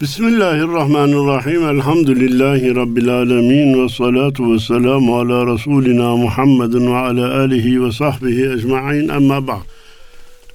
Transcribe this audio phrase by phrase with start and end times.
[0.00, 1.68] Bismillahirrahmanirrahim.
[1.68, 3.84] Elhamdülillahi Rabbil alemin.
[3.84, 9.08] Ve salatu ve selamu ala Resulina Muhammedin ve ala alihi ve sahbihi ecma'in.
[9.08, 9.60] Amma ba'd.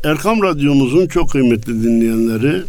[0.03, 2.61] Erkam Radyomuzun çok kıymetli dinleyenleri,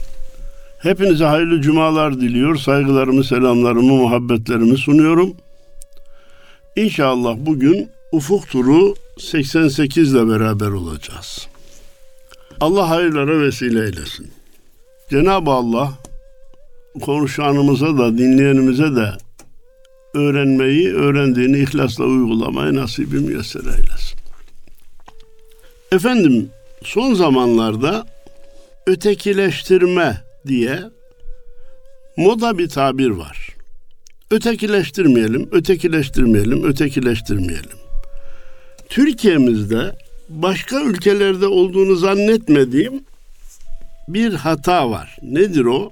[0.79, 2.57] hepinize hayırlı cumalar diliyor.
[2.57, 5.35] Saygılarımı, selamlarımı, muhabbetlerimi sunuyorum.
[6.77, 11.49] İnşallah bugün Ufuk Turu 88 ile beraber olacağız.
[12.61, 14.31] Allah hayırlara vesile eylesin.
[15.11, 16.00] Cenab-ı Allah
[17.01, 19.13] konuşanımıza da dinleyenimize de
[20.15, 24.19] öğrenmeyi, öğrendiğini ihlasla uygulamayı nasibi müyesser eylesin.
[25.93, 26.51] Efendim
[26.85, 28.07] son zamanlarda
[28.87, 30.81] ötekileştirme diye
[32.17, 33.49] moda bir tabir var.
[34.31, 37.79] Ötekileştirmeyelim, ötekileştirmeyelim, ötekileştirmeyelim.
[38.89, 39.97] Türkiye'mizde
[40.29, 43.05] başka ülkelerde olduğunu zannetmediğim
[44.09, 45.17] bir hata var.
[45.23, 45.91] Nedir o?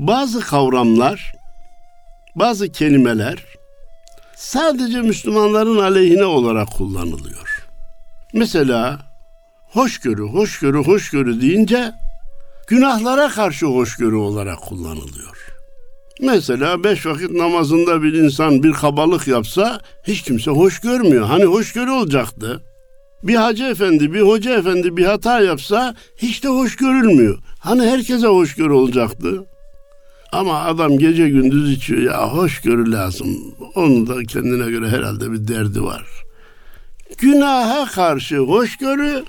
[0.00, 1.32] Bazı kavramlar,
[2.34, 3.44] bazı kelimeler
[4.36, 7.66] sadece Müslümanların aleyhine olarak kullanılıyor.
[8.34, 8.98] Mesela
[9.72, 11.92] hoşgörü, hoşgörü, hoşgörü deyince
[12.66, 15.46] günahlara karşı hoşgörü olarak kullanılıyor.
[16.20, 21.26] Mesela beş vakit namazında bir insan bir kabalık yapsa hiç kimse hoş görmüyor.
[21.26, 22.62] Hani hoşgörü olacaktı.
[23.22, 27.38] Bir hacı efendi, bir hoca efendi bir hata yapsa hiç de hoş görülmüyor.
[27.58, 29.46] Hani herkese hoşgörü olacaktı.
[30.32, 33.54] Ama adam gece gündüz içiyor ya hoşgörü lazım.
[33.74, 36.04] Onun da kendine göre herhalde bir derdi var.
[37.18, 39.24] Günaha karşı hoşgörü,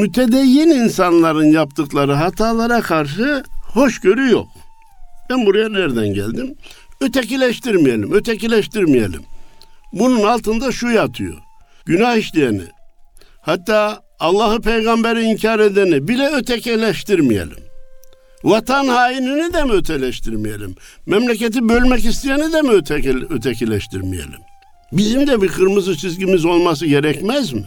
[0.00, 4.48] mütedeyyin insanların yaptıkları hatalara karşı hoşgörü yok.
[5.30, 6.54] Ben buraya nereden geldim?
[7.00, 9.22] Ötekileştirmeyelim, ötekileştirmeyelim.
[9.92, 11.34] Bunun altında şu yatıyor.
[11.86, 12.64] Günah işleyeni,
[13.40, 17.63] hatta Allah'ı peygamberi inkar edeni bile ötekileştirmeyelim.
[18.44, 20.74] Vatan hainini de mi öteleştirmeyelim?
[21.06, 22.70] Memleketi bölmek isteyeni de mi
[23.30, 24.40] ötekileştirmeyelim?
[24.92, 27.64] Bizim de bir kırmızı çizgimiz olması gerekmez mi?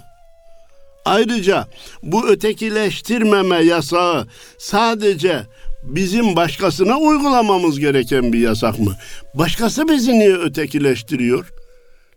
[1.06, 1.68] Ayrıca
[2.04, 4.28] bu ötekileştirmeme yasağı
[4.58, 5.42] sadece
[5.84, 8.96] bizim başkasına uygulamamız gereken bir yasak mı?
[9.34, 11.54] Başkası bizi niye ötekileştiriyor?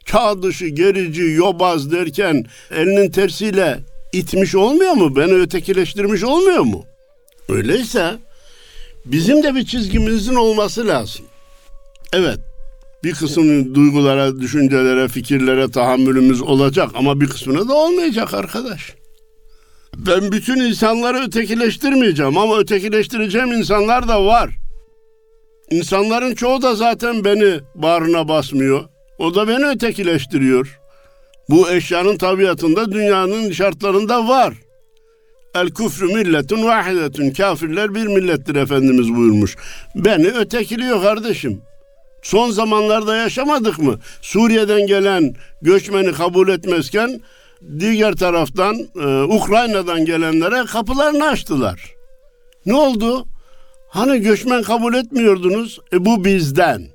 [0.05, 3.79] Çağ dışı, gerici, yobaz derken elinin tersiyle
[4.13, 5.17] itmiş olmuyor mu?
[5.17, 6.85] Beni ötekileştirmiş olmuyor mu?
[7.49, 8.17] Öyleyse
[9.13, 11.25] bizim de bir çizgimizin olması lazım.
[12.13, 12.39] Evet,
[13.05, 18.95] bir kısmının duygulara, düşüncelere, fikirlere tahammülümüz olacak ama bir kısmına da olmayacak arkadaş.
[19.97, 24.51] Ben bütün insanları ötekileştirmeyeceğim ama ötekileştireceğim insanlar da var.
[25.71, 28.85] İnsanların çoğu da zaten beni bağrına basmıyor.
[29.19, 30.81] O da beni ötekileştiriyor.
[31.51, 34.55] Bu eşyanın tabiatında dünyanın şartlarında var.
[35.55, 37.31] El küfrü milletun vahidetun.
[37.31, 39.57] Kafirler bir millettir Efendimiz buyurmuş.
[39.95, 41.63] Beni ötekiliyor kardeşim.
[42.23, 43.99] Son zamanlarda yaşamadık mı?
[44.23, 47.21] Suriye'den gelen göçmeni kabul etmezken
[47.79, 51.95] diğer taraftan e, Ukrayna'dan gelenlere kapılarını açtılar.
[52.67, 53.27] Ne oldu?
[53.89, 55.79] Hani göçmen kabul etmiyordunuz?
[55.93, 56.87] E bu bizden.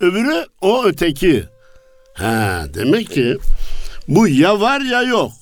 [0.00, 1.44] Öbürü o öteki.
[2.14, 3.36] Ha demek ki
[4.08, 5.32] bu ya var ya yok.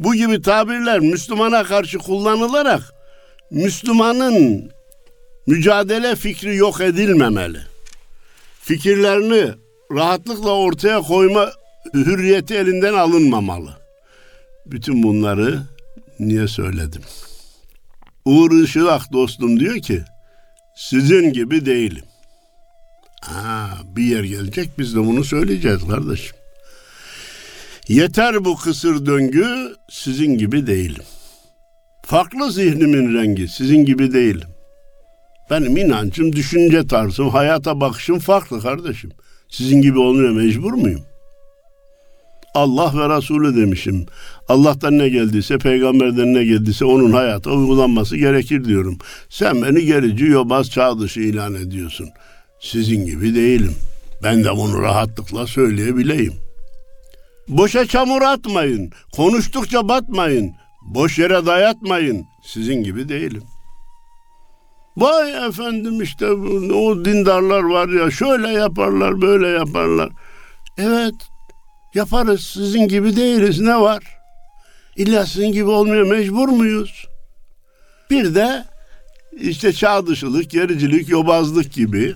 [0.00, 2.94] Bu gibi tabirler Müslümana karşı kullanılarak
[3.50, 4.70] Müslümanın
[5.46, 7.58] mücadele fikri yok edilmemeli.
[8.62, 9.52] Fikirlerini
[9.92, 11.52] rahatlıkla ortaya koyma
[11.94, 13.70] hürriyeti elinden alınmamalı.
[14.66, 15.62] Bütün bunları
[16.18, 17.02] niye söyledim?
[18.24, 20.02] Uğur Işılak dostum diyor ki
[20.76, 22.04] sizin gibi değilim.
[23.22, 26.39] Ha, bir yer gelecek biz de bunu söyleyeceğiz kardeşim.
[27.90, 29.46] Yeter bu kısır döngü
[29.90, 31.02] sizin gibi değilim.
[32.02, 34.48] Farklı zihnimin rengi sizin gibi değilim.
[35.50, 39.10] Benim inancım, düşünce tarzım, hayata bakışım farklı kardeşim.
[39.48, 41.00] Sizin gibi olmaya mecbur muyum?
[42.54, 44.06] Allah ve Resulü demişim.
[44.48, 48.98] Allah'tan ne geldiyse, peygamberden ne geldiyse onun hayata uygulanması gerekir diyorum.
[49.28, 52.08] Sen beni gerici, yobaz, çağ dışı ilan ediyorsun.
[52.60, 53.74] Sizin gibi değilim.
[54.22, 56.49] Ben de bunu rahatlıkla söyleyebileyim.
[57.50, 58.92] Boşa çamur atmayın.
[59.12, 60.54] Konuştukça batmayın.
[60.82, 62.26] Boş yere dayatmayın.
[62.42, 63.42] Sizin gibi değilim.
[64.96, 66.26] Vay efendim işte
[66.74, 70.10] o dindarlar var ya şöyle yaparlar böyle yaparlar.
[70.78, 71.14] Evet
[71.94, 74.02] yaparız sizin gibi değiliz ne var?
[74.96, 77.06] İlla sizin gibi olmaya mecbur muyuz?
[78.10, 78.64] Bir de
[79.40, 82.14] işte çağ dışılık, gericilik, yobazlık gibi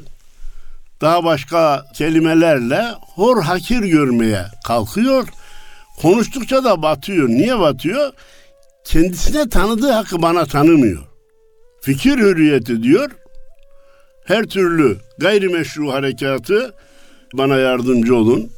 [1.04, 5.28] daha başka kelimelerle hor hakir görmeye kalkıyor.
[6.02, 7.28] Konuştukça da batıyor.
[7.28, 8.12] Niye batıyor?
[8.84, 11.02] Kendisine tanıdığı hakkı bana tanımıyor.
[11.82, 13.10] Fikir hürriyeti diyor.
[14.26, 16.74] her türlü gayrimeşru harekatı
[17.34, 18.50] bana yardımcı olun.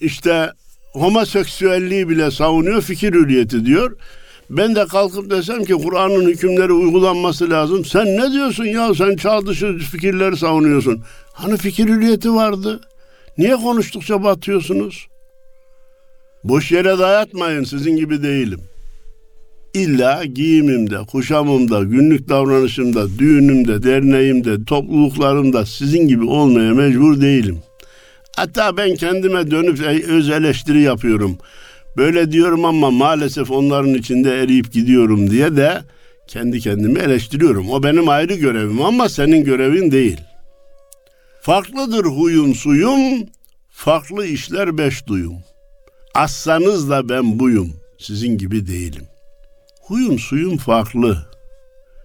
[0.00, 0.52] İşte
[0.92, 3.96] homoseksüelliği bile savunuyor, fikir hürriyeti diyor.
[4.50, 7.84] Ben de kalkıp desem ki Kur'an'ın hükümleri uygulanması lazım.
[7.84, 11.02] Sen ne diyorsun ya sen çağ dışı fikirleri savunuyorsun.
[11.38, 12.80] Hani fikir hürriyeti vardı.
[13.38, 15.06] Niye konuştukça batıyorsunuz?
[16.44, 18.60] Boş yere dayatmayın sizin gibi değilim.
[19.74, 27.58] İlla giyimimde, kuşamımda, günlük davranışımda, düğünümde, derneğimde, topluluklarımda sizin gibi olmaya mecbur değilim.
[28.36, 31.38] Hatta ben kendime dönüp öz eleştiri yapıyorum.
[31.96, 35.82] Böyle diyorum ama maalesef onların içinde eriyip gidiyorum diye de
[36.26, 37.70] kendi kendimi eleştiriyorum.
[37.70, 40.27] O benim ayrı görevim ama senin görevin değil.
[41.48, 43.26] Farklıdır huyum suyum,
[43.70, 45.34] farklı işler beş duyum.
[46.14, 49.04] Assanız da ben buyum, sizin gibi değilim.
[49.82, 51.26] Huyum suyum farklı.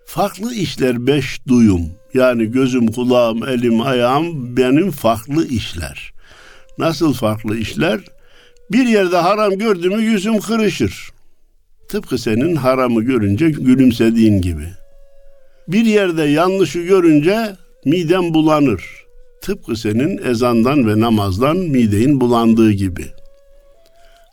[0.05, 1.81] Farklı işler beş duyum.
[2.13, 6.13] Yani gözüm, kulağım, elim, ayağım benim farklı işler.
[6.77, 7.99] Nasıl farklı işler?
[8.71, 11.09] Bir yerde haram gördüğümü yüzüm kırışır.
[11.89, 14.67] Tıpkı senin haramı görünce gülümsediğin gibi.
[15.67, 17.55] Bir yerde yanlışı görünce
[17.85, 19.02] midem bulanır.
[19.43, 23.05] Tıpkı senin ezandan ve namazdan mideyin bulandığı gibi.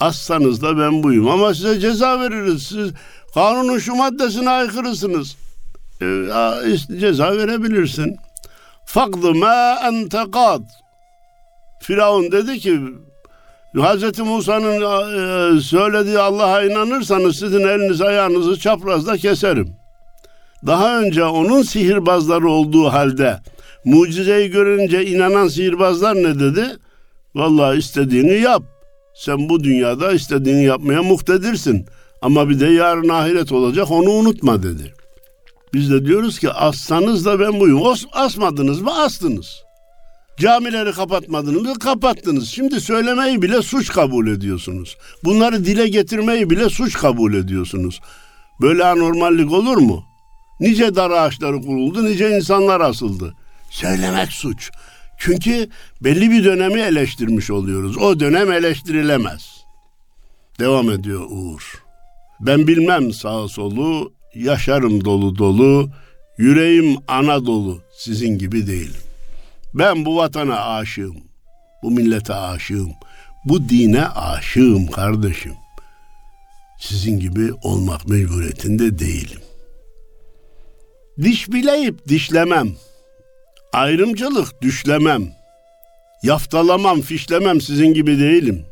[0.01, 2.63] Assanız da ben buyum ama size ceza veririz.
[2.63, 2.91] Siz
[3.35, 5.37] kanunun şu maddesine aykırısınız.
[6.03, 6.27] Ee,
[7.01, 8.17] ceza verebilirsin.
[8.85, 10.63] Fakdı ma ente kad.
[11.81, 12.81] Firavun dedi ki
[13.77, 14.19] Hz.
[14.19, 19.77] Musa'nın e, söylediği Allah'a inanırsanız sizin eliniz ayağınızı çaprazda keserim.
[20.67, 23.41] Daha önce onun sihirbazları olduğu halde
[23.85, 26.67] mucizeyi görünce inanan sihirbazlar ne dedi?
[27.35, 28.63] Vallahi istediğini yap.
[29.15, 31.87] Sen bu dünyada istediğini yapmaya muhtedirsin.
[32.23, 34.95] Ama bir de yarın ahiret olacak onu unutma dedi.
[35.75, 37.87] Biz de diyoruz ki assanız da ben buyum.
[37.87, 39.63] As, asmadınız mı astınız.
[40.39, 42.49] Camileri kapatmadınız mı kapattınız.
[42.49, 44.97] Şimdi söylemeyi bile suç kabul ediyorsunuz.
[45.25, 48.01] Bunları dile getirmeyi bile suç kabul ediyorsunuz.
[48.61, 50.05] Böyle anormallik olur mu?
[50.61, 53.35] Nice dar ağaçları kuruldu, nice insanlar asıldı.
[53.71, 54.71] Söylemek suç.
[55.19, 55.69] Çünkü
[56.01, 57.99] belli bir dönemi eleştirmiş oluyoruz.
[57.99, 59.65] O dönem eleştirilemez.
[60.59, 61.83] Devam ediyor Uğur.
[62.41, 65.91] Ben bilmem sağ solu, yaşarım dolu dolu,
[66.39, 69.01] yüreğim Anadolu, sizin gibi değilim.
[69.75, 71.17] Ben bu vatana aşığım,
[71.83, 72.93] bu millete aşığım,
[73.45, 75.55] bu dine aşığım kardeşim.
[76.81, 79.41] Sizin gibi olmak mecburiyetinde değilim.
[81.23, 82.73] Diş bileyip dişlemem.
[83.73, 85.33] Ayrımcılık düşlemem.
[86.23, 88.65] Yaftalamam, fişlemem sizin gibi değilim.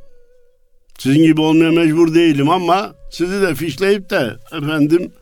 [0.99, 5.13] Sizin gibi olmaya mecbur değilim ama sizi de fişleyip de efendim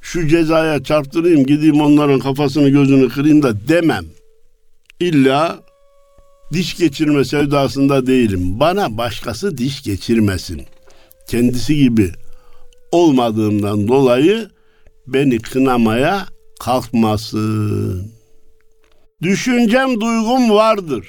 [0.00, 4.04] şu cezaya çarptırayım gideyim onların kafasını gözünü kırayım da demem.
[5.00, 5.60] İlla
[6.52, 8.60] diş geçirme sevdasında değilim.
[8.60, 10.62] Bana başkası diş geçirmesin.
[11.28, 12.10] Kendisi gibi
[12.92, 14.50] olmadığımdan dolayı
[15.06, 16.26] beni kınamaya
[16.60, 18.19] kalkmasın.
[19.22, 21.06] Düşüncem duygum vardır.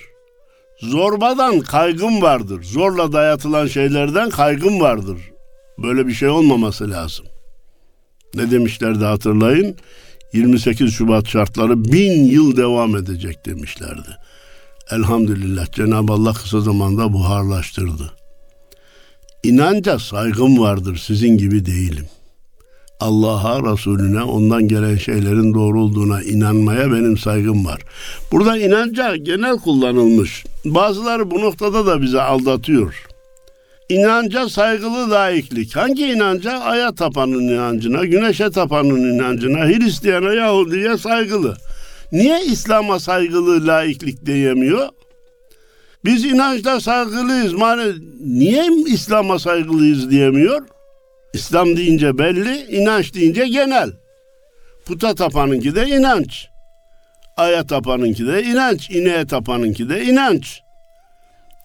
[0.82, 2.64] Zorbadan kaygım vardır.
[2.64, 5.18] Zorla dayatılan şeylerden kaygım vardır.
[5.78, 7.26] Böyle bir şey olmaması lazım.
[8.36, 9.76] Ne demişlerdi hatırlayın?
[10.34, 14.18] 28 Şubat şartları bin yıl devam edecek demişlerdi.
[14.92, 18.14] Elhamdülillah Cenab-ı Allah kısa zamanda buharlaştırdı.
[19.44, 22.06] İnanca saygım vardır sizin gibi değilim.
[23.02, 27.82] Allah'a, Resulüne, ondan gelen şeylerin doğru olduğuna inanmaya benim saygım var.
[28.32, 30.44] Burada inanca genel kullanılmış.
[30.66, 33.06] Bazıları bu noktada da bize aldatıyor.
[33.90, 35.76] İnanca saygılı laiklik.
[35.76, 36.60] Hangi inanca?
[36.60, 41.58] Aya tapanın inancına, güneşe tapanın inancına, Hristiyana, Yahudiye saygılı.
[42.12, 44.90] Niye İslam'a saygılı laiklik diyemiyor?
[46.06, 47.54] Biz inançta saygılıyız.
[47.60, 47.94] Yani
[48.26, 50.62] niye İslam'a saygılıyız diyemiyor?
[51.34, 53.92] İslam deyince belli, inanç deyince genel.
[54.86, 56.48] Puta tapanınki de inanç.
[57.38, 60.62] Aya tapanınki de inanç, ineğe tapanınki de inanç.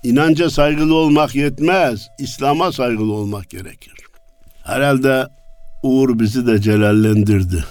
[0.03, 2.09] İnanca saygılı olmak yetmez.
[2.19, 3.95] İslam'a saygılı olmak gerekir.
[4.65, 5.27] Herhalde
[5.83, 7.65] Uğur bizi de celallendirdi.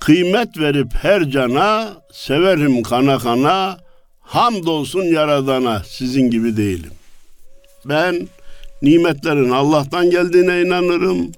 [0.00, 3.78] Kıymet verip her cana, severim kana kana,
[4.20, 6.90] hamdolsun yaradana, sizin gibi değilim.
[7.84, 8.28] Ben
[8.84, 11.32] nimetlerin Allah'tan geldiğine inanırım.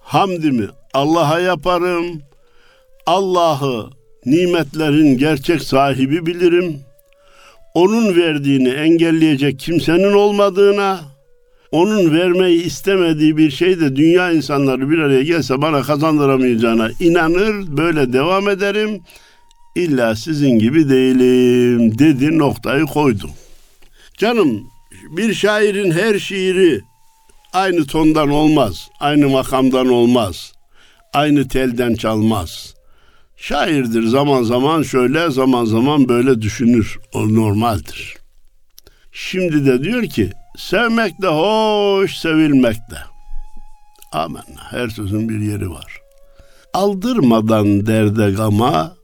[0.00, 2.22] Hamdimi Allah'a yaparım.
[3.06, 3.90] Allah'ı
[4.26, 6.80] nimetlerin gerçek sahibi bilirim.
[7.74, 11.00] Onun verdiğini engelleyecek kimsenin olmadığına,
[11.70, 18.12] onun vermeyi istemediği bir şey de dünya insanları bir araya gelse bana kazandıramayacağına inanır, böyle
[18.12, 19.00] devam ederim.
[19.76, 23.30] İlla sizin gibi değilim dedi noktayı koydu.
[24.18, 24.62] Canım
[25.10, 26.80] bir şairin her şiiri
[27.52, 30.52] aynı tondan olmaz, aynı makamdan olmaz,
[31.14, 32.74] aynı telden çalmaz.
[33.36, 36.98] Şairdir zaman zaman şöyle zaman zaman böyle düşünür.
[37.14, 38.16] O normaldir.
[39.12, 42.98] Şimdi de diyor ki sevmek de hoş sevilmek de.
[44.12, 44.44] Amen.
[44.70, 46.00] Her sözün bir yeri var.
[46.74, 48.94] Aldırmadan derde gama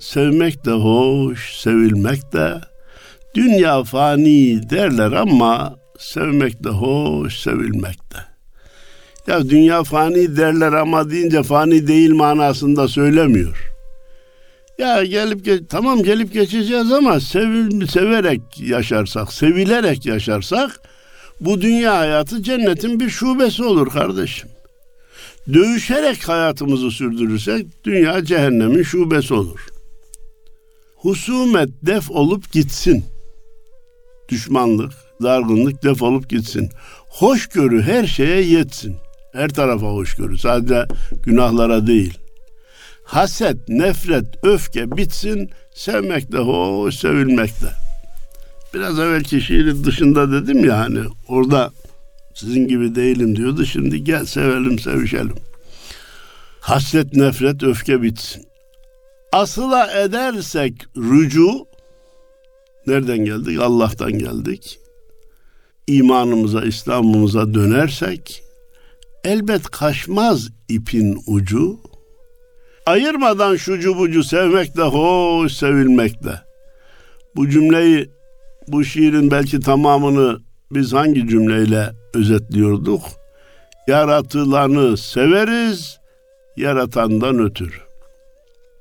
[0.00, 2.60] sevmek de hoş sevilmek de
[3.34, 8.34] dünya fani derler ama sevmek de hoş sevilmek de.
[9.26, 13.70] Ya dünya fani derler ama deyince fani değil manasında söylemiyor.
[14.78, 20.80] Ya gelip geç, tamam gelip geçeceğiz ama sevil, severek yaşarsak, sevilerek yaşarsak
[21.40, 24.48] bu dünya hayatı cennetin bir şubesi olur kardeşim.
[25.52, 29.60] Dövüşerek hayatımızı sürdürürsek dünya cehennemin şubesi olur.
[30.96, 33.04] Husumet def olup gitsin.
[34.28, 36.70] Düşmanlık, dargınlık def olup gitsin.
[37.08, 38.96] Hoşgörü her şeye yetsin.
[39.32, 40.38] Her tarafa hoşgörü.
[40.38, 40.86] Sadece
[41.22, 42.18] günahlara değil.
[43.04, 45.50] Haset, nefret, öfke bitsin.
[45.74, 47.70] Sevmek de hoş, sevilmek de.
[48.74, 51.72] Biraz evvelki şiirin dışında dedim ya hani orada
[52.34, 53.66] sizin gibi değilim diyordu.
[53.66, 55.36] Şimdi gel sevelim, sevişelim.
[56.60, 58.44] Hasret, nefret, öfke bitsin.
[59.32, 61.66] Asıla edersek rücu
[62.86, 63.60] nereden geldik?
[63.60, 64.78] Allah'tan geldik.
[65.86, 68.42] İmanımıza, İslam'ımıza dönersek
[69.24, 71.78] elbet kaçmaz ipin ucu.
[72.86, 76.40] Ayırmadan şucu bucu sevmek de hoş sevilmek de.
[77.36, 78.10] Bu cümleyi
[78.68, 83.02] bu şiirin belki tamamını biz hangi cümleyle özetliyorduk?
[83.88, 85.98] Yaratılanı severiz,
[86.56, 87.76] yaratandan ötürü.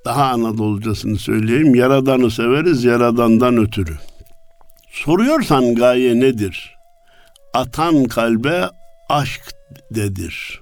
[0.05, 1.75] Daha Anadolucasını söyleyeyim.
[1.75, 3.93] Yaradanı severiz, yaradandan ötürü.
[4.91, 6.75] Soruyorsan gaye nedir?
[7.53, 8.69] Atan kalbe
[9.09, 9.41] aşk
[9.91, 10.61] dedir.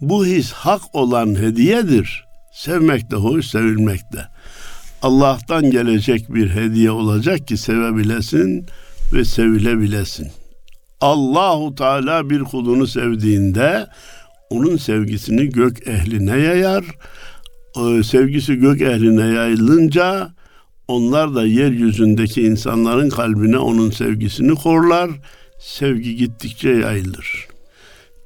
[0.00, 2.24] Bu his hak olan hediyedir.
[2.52, 4.26] Sevmek de hoş, sevilmek de.
[5.02, 8.66] Allah'tan gelecek bir hediye olacak ki sevebilesin
[9.12, 10.28] ve sevilebilesin.
[11.00, 13.86] Allahu Teala bir kulunu sevdiğinde
[14.50, 16.84] onun sevgisini gök ehline yayar.
[17.76, 20.30] O sevgisi gök ehline yayılınca
[20.88, 25.10] onlar da yeryüzündeki insanların kalbine onun sevgisini korlar.
[25.62, 27.48] Sevgi gittikçe yayılır.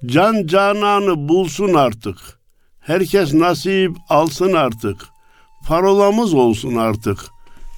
[0.06, 2.16] Can cananı bulsun artık.
[2.80, 4.96] Herkes nasip alsın artık.
[5.66, 7.18] Parolamız olsun artık.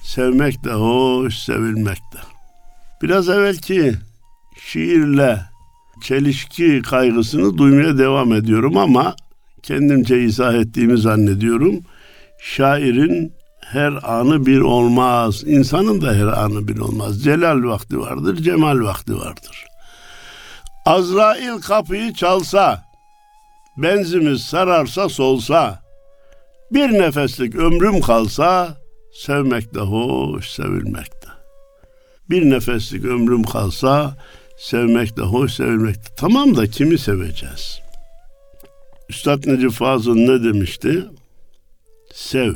[0.03, 2.19] Sevmek de hoş, sevilmek de.
[3.01, 3.93] Biraz evvelki
[4.65, 5.41] şiirle
[6.01, 9.15] çelişki kaygısını duymaya devam ediyorum ama
[9.63, 11.79] kendimce izah ettiğimi zannediyorum.
[12.41, 13.33] Şairin
[13.71, 15.43] her anı bir olmaz.
[15.43, 17.23] İnsanın da her anı bir olmaz.
[17.23, 19.65] Celal vakti vardır, cemal vakti vardır.
[20.85, 22.83] Azrail kapıyı çalsa,
[23.77, 25.79] benzimiz sararsa solsa,
[26.71, 28.77] bir nefeslik ömrüm kalsa,
[29.13, 31.29] sevmek de hoş, sevilmek de.
[32.29, 34.17] Bir nefeslik ömrüm kalsa,
[34.57, 36.15] sevmek de hoş, sevilmek de.
[36.17, 37.79] Tamam da kimi seveceğiz?
[39.09, 41.05] Üstad Necip Fazıl ne demişti?
[42.13, 42.53] Sev,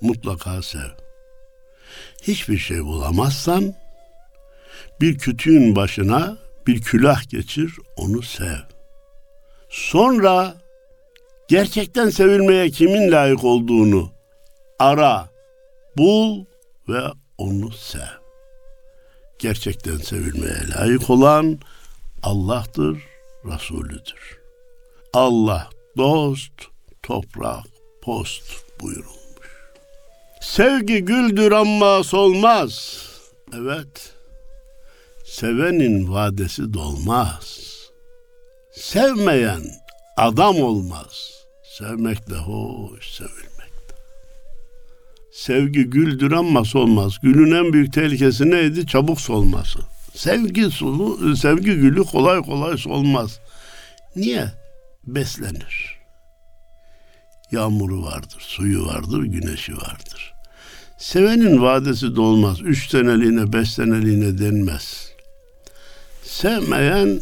[0.00, 0.90] mutlaka sev.
[2.22, 3.74] Hiçbir şey bulamazsan,
[5.00, 8.58] bir kütüğün başına bir külah geçir, onu sev.
[9.68, 10.54] Sonra
[11.48, 14.10] gerçekten sevilmeye kimin layık olduğunu
[14.78, 15.28] ara,
[15.96, 16.44] bul
[16.88, 17.00] ve
[17.38, 18.20] onu sev.
[19.38, 21.58] Gerçekten sevilmeye layık olan
[22.22, 23.02] Allah'tır,
[23.44, 24.40] Resulüdür.
[25.12, 26.52] Allah dost,
[27.02, 27.64] toprak
[28.02, 28.44] post
[28.80, 29.19] buyurulmuş.
[30.40, 32.98] Sevgi güldür ama solmaz.
[33.56, 34.14] Evet,
[35.24, 37.60] sevenin vadesi dolmaz.
[38.72, 39.62] Sevmeyen
[40.16, 41.30] adam olmaz.
[41.78, 43.94] Sevmek de hoş, sevilmek de.
[45.32, 47.12] Sevgi güldür ama solmaz.
[47.22, 48.86] Gülün en büyük tehlikesi neydi?
[48.86, 49.78] Çabuk solması.
[50.14, 53.40] Sevgi sulu, sevgi gülü kolay kolay solmaz.
[54.16, 54.44] Niye?
[55.06, 55.89] Beslenir.
[57.52, 60.34] Yağmuru vardır, suyu vardır, güneşi vardır.
[60.98, 62.60] Sevenin vadesi dolmaz.
[62.60, 65.12] Üç seneliğine, beş seneliğine denmez.
[66.22, 67.20] Sevmeyen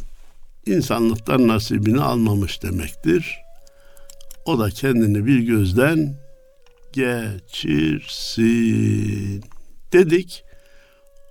[0.66, 3.38] insanlıktan nasibini almamış demektir.
[4.44, 6.14] O da kendini bir gözden
[6.92, 8.44] geçirsin.
[9.92, 10.44] Dedik.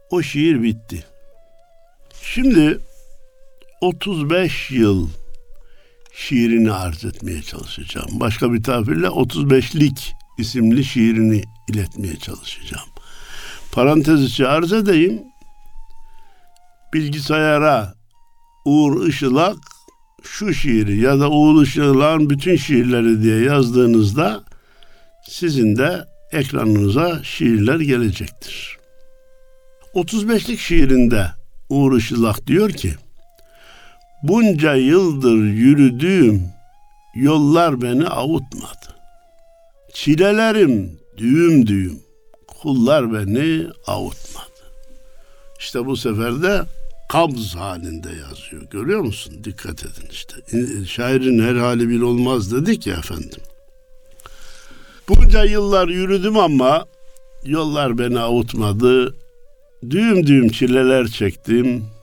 [0.10, 1.04] O şiir bitti.
[2.22, 2.80] Şimdi
[3.82, 5.10] 35 yıl
[6.17, 8.09] şiirini arz etmeye çalışacağım.
[8.12, 12.88] Başka bir tabirle 35'lik isimli şiirini iletmeye çalışacağım.
[13.71, 15.21] Parantez içi arz edeyim.
[16.93, 17.93] Bilgisayara
[18.65, 19.57] Uğur Işılak
[20.24, 24.43] şu şiiri ya da Uğur Işılak'ın bütün şiirleri diye yazdığınızda
[25.29, 28.77] sizin de ekranınıza şiirler gelecektir.
[29.95, 31.27] 35'lik şiirinde
[31.69, 32.95] Uğur Işılak diyor ki
[34.27, 36.43] Bunca yıldır yürüdüğüm
[37.15, 38.96] yollar beni avutmadı.
[39.93, 42.00] Çilelerim düğüm düğüm,
[42.48, 44.48] kullar beni avutmadı.
[45.60, 46.62] İşte bu sefer de
[47.10, 48.69] kabz halinde yazıyor.
[48.72, 49.34] Görüyor musun?
[49.43, 50.36] Dikkat edin işte.
[50.86, 53.41] Şairin her hali bir olmaz dedik ya efendim.
[55.10, 56.86] Bunca yıllar yürüdüm ama
[57.43, 59.15] yollar beni avutmadı.
[59.89, 61.97] Düğüm düğüm çileler çektim.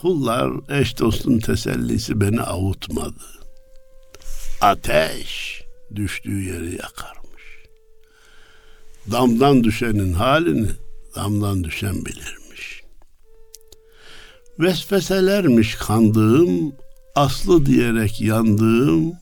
[0.00, 0.50] Kullar
[0.80, 3.24] eş dostun tesellisi beni avutmadı.
[4.60, 5.62] Ateş
[5.94, 7.42] düştüğü yeri yakarmış.
[9.10, 10.68] Damdan düşenin halini
[11.16, 12.82] damdan düşen bilirmiş.
[14.58, 16.72] Vesveselermiş kandığım,
[17.14, 19.12] aslı diyerek yandığım,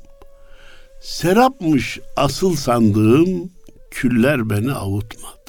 [1.02, 3.50] serapmış asıl sandığım,
[3.90, 5.45] küller beni avutmadı.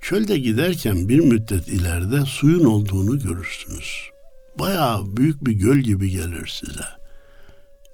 [0.00, 4.10] Çölde giderken bir müddet ileride suyun olduğunu görürsünüz.
[4.58, 6.86] Bayağı büyük bir göl gibi gelir size.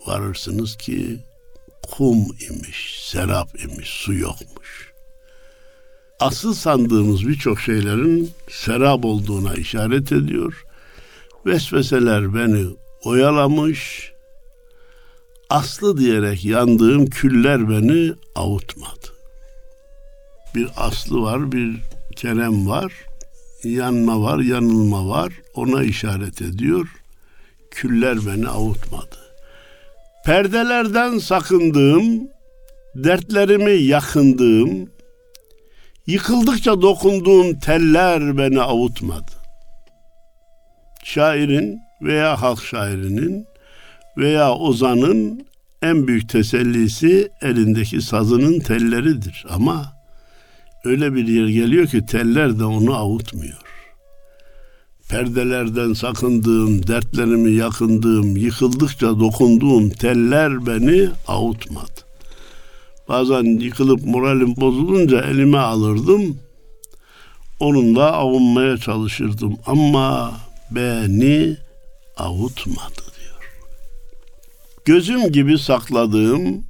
[0.07, 1.19] Varırsınız ki
[1.91, 4.93] kum imiş, serap imiş, su yokmuş.
[6.21, 10.65] Asıl sandığımız birçok şeylerin serap olduğuna işaret ediyor.
[11.47, 12.67] Vesveseler beni
[13.05, 14.13] oyalamış,
[15.51, 19.07] aslı diyerek yandığım küller beni avutmadı.
[20.55, 21.77] Bir aslı var, bir
[22.17, 22.93] kerem var,
[23.65, 25.33] yanma var, yanılma var.
[25.55, 26.89] Ona işaret ediyor.
[27.71, 29.17] Küller beni avutmadı.
[30.25, 32.29] Perdelerden sakındığım,
[32.95, 34.91] dertlerimi yakındığım,
[36.07, 39.33] yıkıldıkça dokunduğum teller beni avutmadı.
[41.05, 43.47] Şairin veya halk şairinin
[44.17, 45.47] veya ozanın
[45.83, 49.47] en büyük tesellisi elindeki sazının telleridir.
[49.49, 49.96] Ama
[50.87, 53.57] öyle bir yer geliyor ki teller de onu avutmuyor.
[55.09, 62.07] Perdelerden sakındığım, dertlerimi yakındığım, yıkıldıkça dokunduğum teller beni avutmadı.
[63.09, 66.39] Bazen yıkılıp moralim bozulunca elime alırdım.
[67.61, 70.35] Onunla avunmaya çalışırdım ama
[70.71, 71.57] beni
[72.17, 73.53] avutmadı diyor.
[74.85, 76.65] Gözüm gibi sakladığım,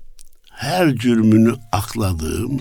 [0.50, 2.60] her cürmünü akladığım,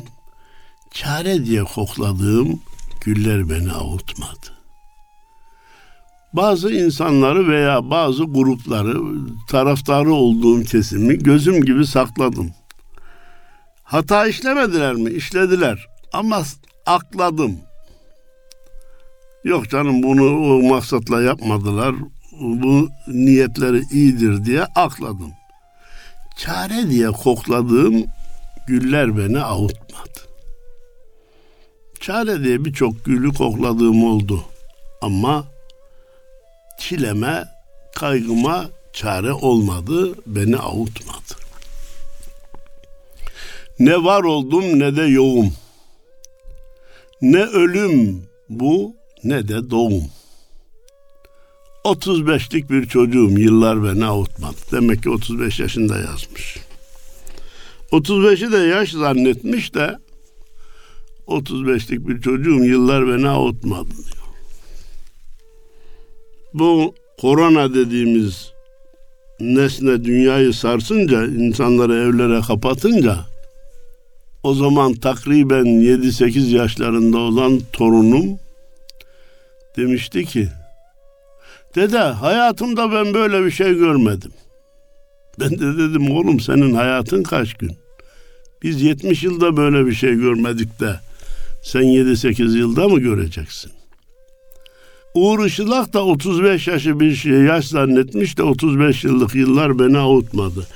[0.95, 2.61] çare diye kokladığım
[3.01, 4.55] güller beni avutmadı.
[6.33, 8.97] Bazı insanları veya bazı grupları,
[9.47, 12.51] taraftarı olduğum kesimi gözüm gibi sakladım.
[13.83, 15.09] Hata işlemediler mi?
[15.09, 15.87] İşlediler.
[16.13, 16.43] Ama
[16.85, 17.57] akladım.
[19.43, 21.95] Yok canım bunu o maksatla yapmadılar.
[22.41, 25.31] Bu niyetleri iyidir diye akladım.
[26.37, 28.05] Çare diye kokladığım
[28.67, 30.24] güller beni avutmadı.
[32.05, 34.43] Çare diye birçok gülü kokladığım oldu.
[35.01, 35.45] Ama
[36.79, 37.43] çileme,
[37.95, 41.33] kaygıma çare olmadı, beni avutmadı.
[43.79, 45.53] Ne var oldum ne de yoğum.
[47.21, 50.09] Ne ölüm bu ne de doğum.
[51.85, 54.57] 35'lik bir çocuğum yıllar beni avutmadı.
[54.71, 56.57] Demek ki 35 yaşında yazmış.
[57.91, 60.04] 35'i de yaş zannetmiş de
[61.27, 64.25] 35'lik bir çocuğum yıllar beni avutmadı diyor.
[66.53, 68.51] Bu korona dediğimiz
[69.39, 73.17] nesne dünyayı sarsınca, insanları evlere kapatınca
[74.43, 78.39] o zaman takriben 7-8 yaşlarında olan torunum
[79.77, 80.49] demişti ki
[81.75, 84.31] Dede hayatımda ben böyle bir şey görmedim.
[85.39, 87.71] Ben de dedim oğlum senin hayatın kaç gün?
[88.63, 90.99] Biz 70 yılda böyle bir şey görmedik de
[91.65, 93.71] sen 7-8 yılda mı göreceksin?
[95.15, 100.67] Uğur Işılak da 35 yaşı bir şey yaş zannetmiş de 35 yıllık yıllar beni avutmadı.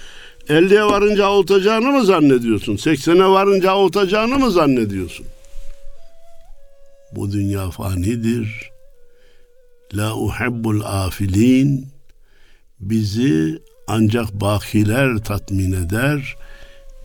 [0.47, 2.75] 50'ye varınca avutacağını mı zannediyorsun?
[2.78, 5.25] 80'e varınca avutacağını mı zannediyorsun?
[7.15, 8.71] Bu dünya fanidir.
[9.93, 11.88] La uhibbul afilin.
[12.80, 16.36] Bizi ancak bakiler tatmin eder.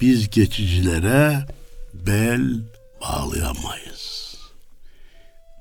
[0.01, 1.47] Biz geçicilere
[1.95, 2.61] bel
[3.05, 4.37] bağlayamayız.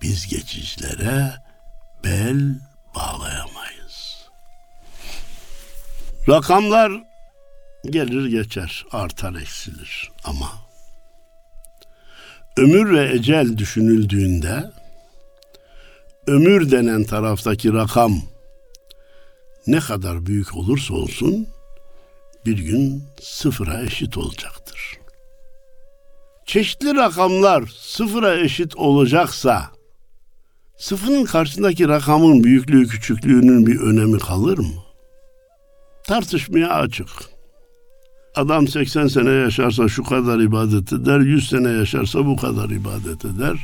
[0.02, 1.34] Biz geçicilere
[2.04, 2.60] bel
[2.96, 4.28] bağlayamayız.
[6.30, 6.92] Rakamlar
[7.86, 10.52] gelir geçer, artar eksilir ama
[12.58, 14.72] ömür ve ecel düşünüldüğünde
[16.28, 18.22] ömür denen taraftaki rakam
[19.68, 21.48] ne kadar büyük olursa olsun
[22.46, 25.03] bir gün sıfıra eşit olacaktır.
[26.46, 29.70] Çeşitli rakamlar sıfıra eşit olacaksa
[30.78, 34.84] sıfırın karşısındaki rakamın büyüklüğü küçüklüğünün bir önemi kalır mı?
[36.08, 37.08] Tartışmaya açık.
[38.36, 43.56] Adam 80 sene yaşarsa şu kadar ibadet eder, 100 sene yaşarsa bu kadar ibadet eder.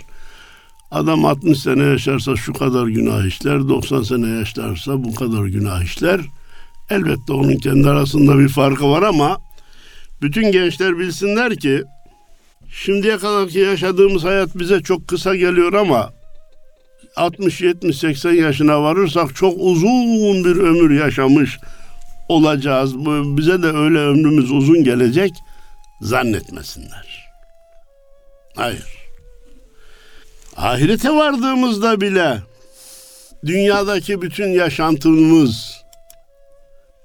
[0.91, 6.21] Adam 60 sene yaşarsa şu kadar günah işler, 90 sene yaşarsa bu kadar günah işler.
[6.89, 9.37] Elbette onun kendi arasında bir farkı var ama
[10.21, 11.83] bütün gençler bilsinler ki
[12.71, 16.13] şimdiye kadarki yaşadığımız hayat bize çok kısa geliyor ama
[17.15, 21.57] 60, 70, 80 yaşına varırsak çok uzun bir ömür yaşamış
[22.29, 22.97] olacağız.
[23.37, 25.31] Bize de öyle ömrümüz uzun gelecek
[26.01, 27.29] zannetmesinler.
[28.55, 28.85] Hayır.
[30.57, 32.37] Ahirete vardığımızda bile
[33.45, 35.79] dünyadaki bütün yaşantımız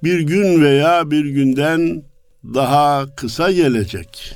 [0.02, 2.02] bir gün veya bir günden
[2.44, 4.34] daha kısa gelecek.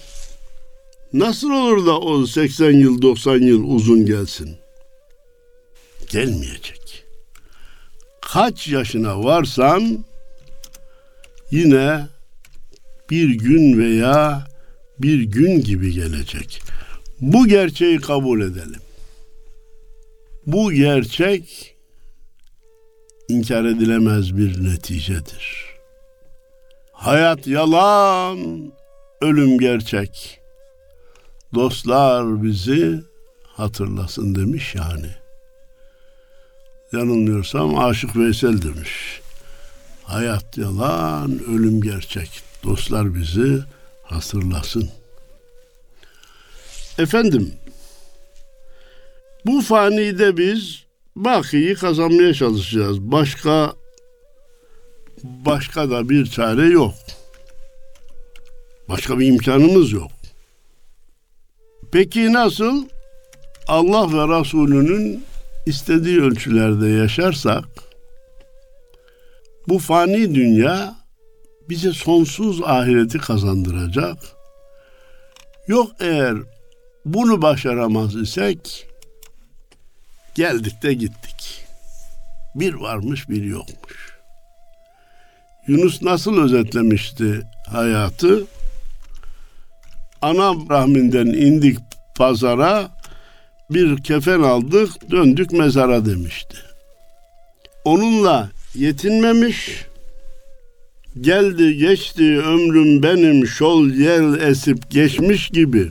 [1.13, 4.57] Nasıl olur da o 80 yıl 90 yıl uzun gelsin?
[6.11, 7.05] Gelmeyecek.
[8.21, 10.05] Kaç yaşına varsan
[11.51, 12.07] yine
[13.11, 14.49] bir gün veya
[14.99, 16.63] bir gün gibi gelecek.
[17.21, 18.81] Bu gerçeği kabul edelim.
[20.47, 21.77] Bu gerçek
[23.29, 25.65] inkar edilemez bir neticedir.
[26.93, 28.73] Hayat yalan,
[29.21, 30.38] ölüm gerçek.
[31.55, 33.03] Dostlar bizi
[33.47, 35.11] hatırlasın demiş yani.
[36.93, 39.21] Yanılmıyorsam Aşık Veysel demiş.
[40.05, 42.43] Hayat yalan, ölüm gerçek.
[42.65, 43.61] Dostlar bizi
[44.03, 44.91] hatırlasın.
[46.99, 47.55] Efendim,
[49.47, 50.85] bu fanide biz
[51.17, 53.01] bakiyi kazanmaya çalışacağız.
[53.01, 53.73] Başka
[55.25, 56.95] başka da bir çare yok.
[58.89, 60.18] Başka bir imkanımız yok.
[61.93, 62.89] Peki nasıl?
[63.67, 65.25] Allah ve Resulünün
[65.67, 67.65] istediği ölçülerde yaşarsak
[69.69, 70.95] bu fani dünya
[71.69, 74.19] bize sonsuz ahireti kazandıracak.
[75.69, 76.37] Yok eğer
[77.05, 78.89] bunu başaramaz isek
[80.35, 81.67] geldik de gittik.
[82.55, 84.19] Bir varmış bir yokmuş.
[85.67, 88.47] Yunus nasıl özetlemişti hayatı?
[90.23, 91.79] Ana rahminden indik
[92.17, 92.89] pazara
[93.71, 96.57] bir kefen aldık döndük mezara demişti.
[97.85, 99.87] Onunla yetinmemiş
[101.21, 105.91] geldi geçti ömrüm benim şol yel esip geçmiş gibi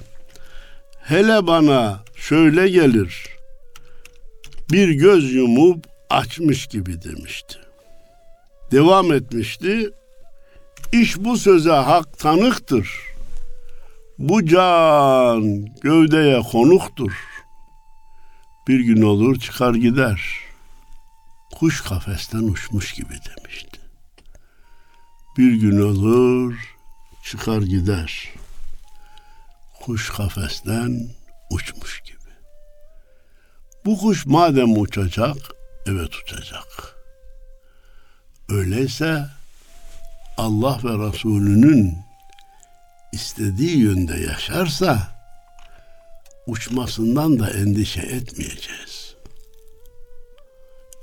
[1.04, 3.38] hele bana şöyle gelir
[4.72, 7.58] bir göz yumup açmış gibi demişti.
[8.72, 9.90] Devam etmişti.
[10.92, 13.07] İş bu söze hak tanıktır.
[14.20, 17.12] Bu can gövdeye konuktur.
[18.68, 20.22] Bir gün olur çıkar gider.
[21.56, 23.80] Kuş kafesten uçmuş gibi demişti.
[25.38, 26.76] Bir gün olur
[27.24, 28.30] çıkar gider.
[29.82, 31.10] Kuş kafesten
[31.52, 32.18] uçmuş gibi.
[33.86, 35.38] Bu kuş madem uçacak,
[35.86, 36.96] evet uçacak.
[38.50, 39.26] Öyleyse
[40.38, 42.07] Allah ve Resulünün
[43.14, 45.18] istediği yönde yaşarsa
[46.48, 49.16] uçmasından da endişe etmeyeceğiz.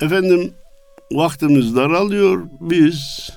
[0.00, 0.54] Efendim
[1.12, 2.42] vaktimiz daralıyor.
[2.60, 3.30] Biz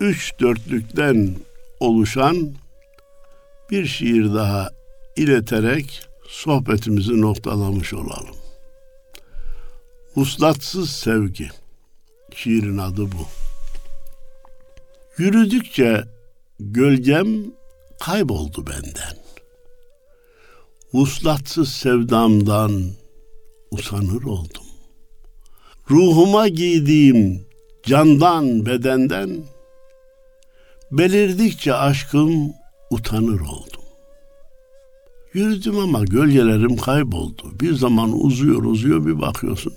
[0.00, 1.34] üç dörtlükten
[1.80, 2.54] oluşan
[3.70, 4.70] bir şiir daha
[5.16, 8.36] ileterek sohbetimizi noktalamış olalım.
[10.16, 11.48] Uslatsız sevgi.
[12.34, 13.26] Şiirin adı bu.
[15.18, 16.04] Yürüdükçe
[16.70, 17.28] gölgem
[18.00, 19.16] kayboldu benden.
[20.92, 22.82] Uslatsız sevdamdan
[23.70, 24.66] usanır oldum.
[25.90, 27.46] Ruhuma giydiğim
[27.82, 29.44] candan bedenden
[30.90, 32.52] belirdikçe aşkım
[32.90, 33.82] utanır oldum.
[35.34, 37.42] Yürüdüm ama gölgelerim kayboldu.
[37.60, 39.72] Bir zaman uzuyor uzuyor bir bakıyorsun.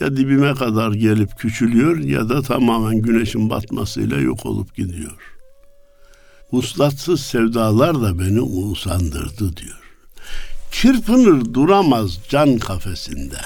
[0.00, 5.35] Ya dibime kadar gelip küçülüyor ya da tamamen güneşin batmasıyla yok olup gidiyor.
[6.52, 9.80] Uslatsız sevdalar da beni usandırdı diyor.
[10.70, 13.38] Çırpınır duramaz can kafesinde.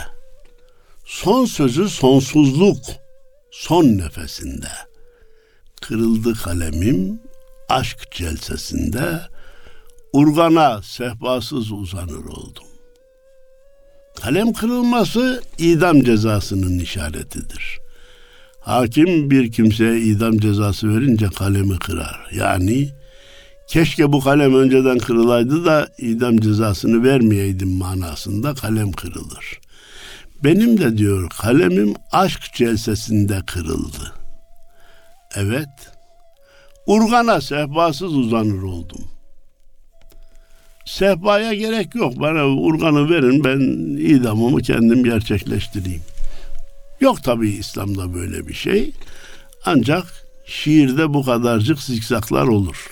[1.04, 2.78] Son sözü sonsuzluk,
[3.50, 4.68] son nefesinde.
[5.82, 7.20] Kırıldı kalemim
[7.68, 9.20] aşk celsesinde
[10.12, 12.64] urgana sehpasız uzanır oldum.
[14.20, 17.78] Kalem kırılması idam cezasının işaretidir.
[18.60, 22.30] Hakim bir kimseye idam cezası verince kalemi kırar.
[22.34, 22.88] Yani
[23.68, 29.60] keşke bu kalem önceden kırılaydı da idam cezasını vermeyeydim manasında kalem kırılır.
[30.44, 34.12] Benim de diyor kalemim aşk celsesinde kırıldı.
[35.36, 35.92] Evet,
[36.86, 39.04] urgana sehpasız uzanır oldum.
[40.84, 42.20] Sehpaya gerek yok.
[42.20, 43.60] Bana urganı verin ben
[43.98, 46.02] idamımı kendim gerçekleştireyim.
[47.00, 48.92] Yok tabii İslam'da böyle bir şey.
[49.64, 50.04] Ancak
[50.46, 52.90] şiirde bu kadarcık zikzaklar olur.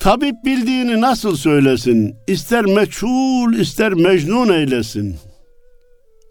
[0.00, 2.16] Tabip bildiğini nasıl söylesin?
[2.26, 5.16] İster meçhul ister mecnun eylesin.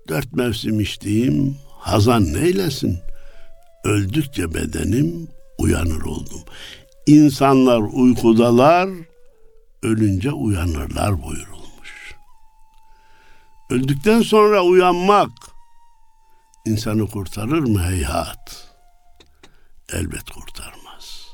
[0.08, 3.00] Dört mevsim içtiğim hazan neylesin?
[3.84, 6.42] Öldükçe bedenim uyanır oldum.
[7.08, 8.90] İnsanlar uykudalar,
[9.84, 12.16] ölünce uyanırlar buyurulmuş.
[13.70, 15.30] Öldükten sonra uyanmak
[16.66, 18.68] insanı kurtarır mı heyhat?
[19.94, 21.26] Elbet kurtarmaz.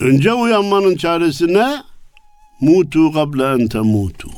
[0.00, 1.82] Önce uyanmanın çaresi ne?
[2.60, 4.30] Mutu kabla en temutu.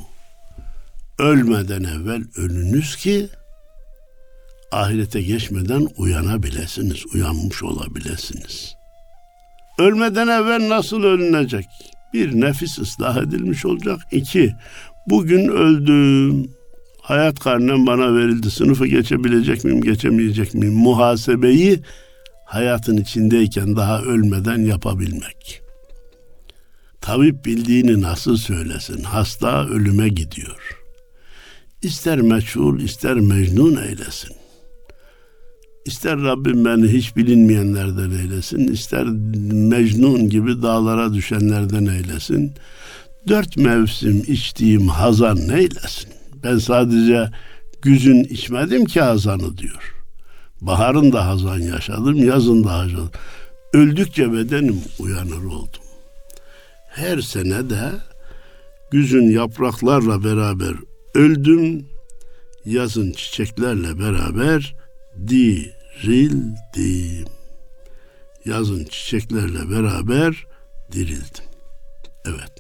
[1.19, 3.29] Ölmeden evvel ölünüz ki
[4.73, 8.75] ahirete geçmeden uyanabilirsiniz, uyanmış olabilirsiniz.
[9.79, 11.67] Ölmeden evvel nasıl ölünecek?
[12.15, 14.01] Bir, nefis ıslah edilmiş olacak.
[14.13, 14.55] İki,
[15.07, 16.58] bugün öldüm.
[17.09, 18.51] Hayat karnem bana verildi.
[18.51, 20.75] Sınıfı geçebilecek miyim, geçemeyecek miyim?
[20.75, 21.81] Muhasebeyi
[22.45, 25.63] hayatın içindeyken daha ölmeden yapabilmek.
[27.01, 29.03] Tabip bildiğini nasıl söylesin?
[29.03, 30.79] Hasta ölüme gidiyor.
[31.83, 34.37] İster meçhul, ister mecnun eylesin.
[35.87, 39.05] İster Rabbim beni hiç bilinmeyenlerden eylesin, ister
[39.53, 42.53] Mecnun gibi dağlara düşenlerden eylesin.
[43.29, 46.18] Dört mevsim içtiğim hazan neylesin?
[46.43, 47.31] Ben sadece
[47.83, 49.95] güzün içmedim ki hazanı diyor.
[50.61, 53.11] Baharın da hazan yaşadım, yazın da hazan.
[53.73, 55.83] Öldükçe bedenim uyanır oldum.
[56.89, 57.91] Her sene de
[58.91, 60.75] güzün yapraklarla beraber
[61.15, 61.87] öldüm,
[62.65, 64.75] yazın çiçeklerle beraber
[65.29, 67.29] di dirildim.
[68.45, 70.47] Yazın çiçeklerle beraber
[70.93, 71.45] dirildim.
[72.25, 72.53] Evet.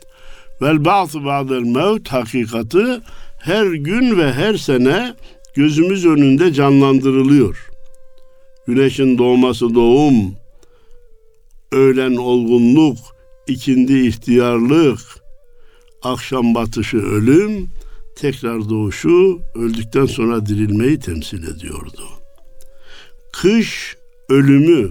[0.62, 3.00] Vel ba'su ba'del mevt hakikati
[3.38, 5.14] her gün ve her sene
[5.54, 7.68] gözümüz önünde canlandırılıyor.
[8.66, 10.34] Güneşin doğması doğum,
[11.72, 12.98] öğlen olgunluk,
[13.46, 15.00] ikindi ihtiyarlık,
[16.02, 17.70] akşam batışı ölüm,
[18.16, 22.18] tekrar doğuşu, öldükten sonra dirilmeyi temsil ediyordu
[23.32, 23.96] kış
[24.28, 24.90] ölümü,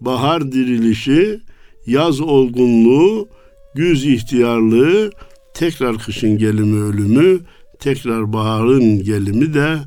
[0.00, 1.40] bahar dirilişi,
[1.86, 3.28] yaz olgunluğu,
[3.74, 5.10] güz ihtiyarlığı,
[5.54, 7.40] tekrar kışın gelimi ölümü,
[7.82, 9.78] tekrar baharın gelimi de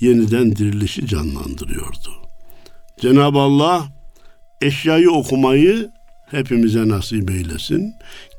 [0.00, 2.10] yeniden dirilişi canlandırıyordu.
[3.00, 3.84] Cenab-ı Allah
[4.62, 5.90] eşyayı okumayı
[6.30, 7.94] hepimize nasip eylesin.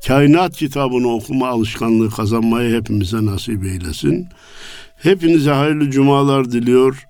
[0.06, 4.28] Kainat kitabını okuma alışkanlığı kazanmayı hepimize nasip eylesin.
[4.96, 7.06] Hepinize hayırlı cumalar diliyor.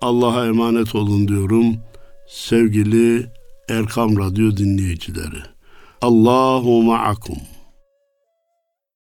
[0.00, 1.76] Allah'a emanet olun diyorum
[2.28, 3.26] sevgili
[3.68, 5.42] Erkam Radyo dinleyicileri.
[6.02, 7.38] Allahu ma'akum.